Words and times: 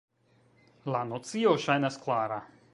La 0.95 1.03
nocio 1.11 1.53
ŝajnas 1.69 2.03
klara“. 2.07 2.45